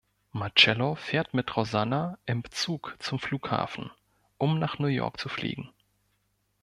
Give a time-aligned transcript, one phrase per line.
[0.33, 3.91] Marcello fährt mit Rosanna im Zug zum Flughafen,
[4.39, 5.69] um nach New York zu fliegen.